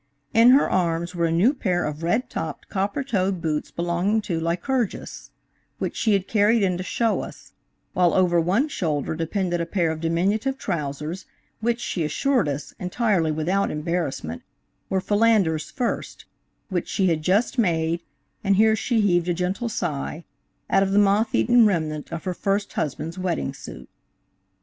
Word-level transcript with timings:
In 0.33 0.49
her 0.49 0.67
arms 0.67 1.13
were 1.13 1.27
a 1.27 1.31
new 1.31 1.53
pair 1.53 1.85
of 1.85 2.01
red 2.01 2.27
topped, 2.27 2.69
copper 2.69 3.03
toed 3.03 3.39
boots 3.39 3.69
belonging 3.69 4.19
to 4.21 4.39
Lycurgus, 4.39 5.29
which 5.77 5.95
she 5.95 6.13
had 6.13 6.27
carried 6.27 6.63
in 6.63 6.75
to 6.77 6.83
show 6.83 7.21
us, 7.21 7.51
while 7.93 8.15
over 8.15 8.41
one 8.41 8.67
shoulder 8.67 9.13
depended 9.13 9.61
a 9.61 9.65
pair 9.67 9.91
of 9.91 10.01
diminutive 10.01 10.57
trousers, 10.57 11.27
which, 11.59 11.79
she 11.79 12.03
assured 12.03 12.49
us, 12.49 12.73
entirely 12.79 13.31
without 13.31 13.69
embarrassment, 13.69 14.41
were 14.89 15.01
Philander's 15.01 15.69
first, 15.69 16.25
which 16.69 16.87
she 16.87 17.05
had 17.05 17.21
just 17.21 17.59
made 17.59 18.01
(and 18.43 18.55
here 18.55 18.75
she 18.75 19.01
heaved 19.01 19.29
a 19.29 19.35
gentle 19.35 19.69
sigh) 19.69 20.23
out 20.67 20.81
of 20.81 20.93
the 20.93 20.97
moth 20.97 21.35
eaten 21.35 21.67
remnant 21.67 22.11
of 22.11 22.23
her 22.23 22.33
first 22.33 22.73
husband's 22.73 23.19
wedding 23.19 23.53
suit. 23.53 23.87
STELLA. 23.87 23.99